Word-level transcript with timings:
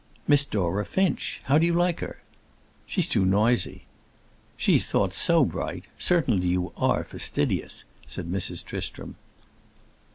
"Miss 0.27 0.45
Dora 0.45 0.83
Finch. 0.83 1.41
How 1.43 1.59
do 1.59 1.65
you 1.67 1.73
like 1.75 1.99
her?" 1.99 2.23
"She's 2.87 3.07
too 3.07 3.23
noisy." 3.23 3.83
"She 4.57 4.73
is 4.77 4.87
thought 4.87 5.13
so 5.13 5.45
bright! 5.45 5.85
Certainly, 5.99 6.47
you 6.47 6.73
are 6.75 7.03
fastidious," 7.03 7.83
said 8.07 8.27
Mrs. 8.27 8.65
Tristram. 8.65 9.13